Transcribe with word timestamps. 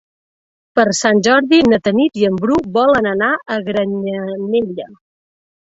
Per 0.79 0.85
Sant 0.99 1.21
Jordi 1.27 1.59
na 1.73 1.79
Tanit 1.89 2.17
i 2.23 2.25
en 2.31 2.41
Bru 2.47 2.59
volen 2.79 3.11
anar 3.13 3.31
a 3.35 3.61
Granyanella. 3.71 4.91